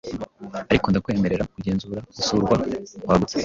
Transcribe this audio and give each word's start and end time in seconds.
Ariko 0.71 0.85
ndakwemerera 0.89 1.49
kugenzura 1.53 1.99
gusurwa 2.15 2.55
kwagutse 3.03 3.35